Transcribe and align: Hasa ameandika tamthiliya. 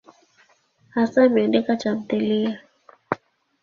Hasa 0.93 1.19
ameandika 1.23 1.73
tamthiliya. 1.81 2.59